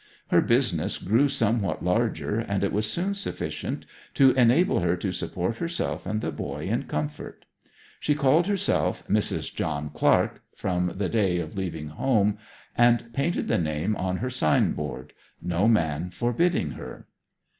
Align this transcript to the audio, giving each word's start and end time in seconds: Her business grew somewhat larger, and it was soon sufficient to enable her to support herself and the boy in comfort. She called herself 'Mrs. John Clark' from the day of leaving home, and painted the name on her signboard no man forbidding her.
Her 0.29 0.41
business 0.41 0.97
grew 0.97 1.29
somewhat 1.29 1.83
larger, 1.85 2.39
and 2.39 2.63
it 2.63 2.73
was 2.73 2.89
soon 2.91 3.13
sufficient 3.13 3.85
to 4.15 4.31
enable 4.31 4.79
her 4.79 4.95
to 4.97 5.11
support 5.11 5.57
herself 5.57 6.07
and 6.07 6.21
the 6.21 6.31
boy 6.31 6.63
in 6.65 6.85
comfort. 6.85 7.45
She 7.99 8.15
called 8.15 8.47
herself 8.47 9.07
'Mrs. 9.07 9.53
John 9.53 9.91
Clark' 9.91 10.41
from 10.55 10.93
the 10.97 11.07
day 11.07 11.37
of 11.37 11.55
leaving 11.55 11.89
home, 11.89 12.39
and 12.75 13.13
painted 13.13 13.47
the 13.47 13.59
name 13.59 13.95
on 13.95 14.17
her 14.17 14.31
signboard 14.31 15.13
no 15.39 15.67
man 15.67 16.09
forbidding 16.09 16.71
her. 16.71 17.07